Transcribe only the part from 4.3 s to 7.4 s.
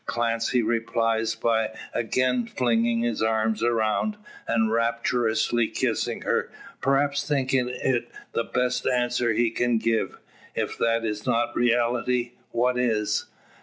and rapturously kissing her: perhaps